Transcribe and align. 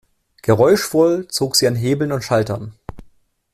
Geräuschvoll 0.41 1.27
zog 1.27 1.55
sie 1.55 1.67
an 1.67 1.75
Hebeln 1.75 2.11
und 2.11 2.23
Schaltern. 2.23 2.73